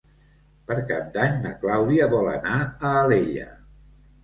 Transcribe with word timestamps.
Per 0.71 0.77
Cap 0.91 1.11
d'Any 1.17 1.35
na 1.43 1.51
Clàudia 1.65 2.09
vol 2.15 2.31
anar 2.33 2.57
a 2.65 2.97
Alella. 3.05 3.49